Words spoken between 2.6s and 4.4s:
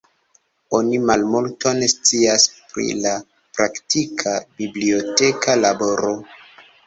pri la praktika